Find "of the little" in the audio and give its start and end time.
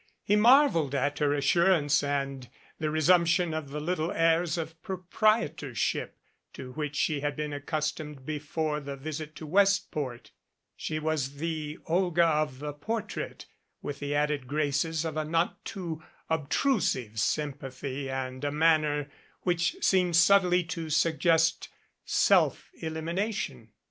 3.53-4.11